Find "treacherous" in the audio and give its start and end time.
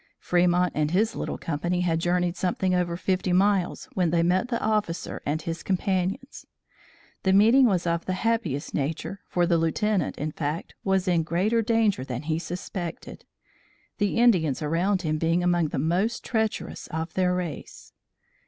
16.25-16.87